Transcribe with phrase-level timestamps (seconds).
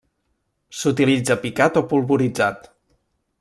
[0.77, 2.67] S'utilitza picat o polvoritzat.